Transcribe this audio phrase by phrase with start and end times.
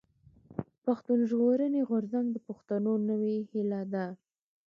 [0.85, 4.05] پښتون ژغورني غورځنګ د پښتنو نوې هيله ده.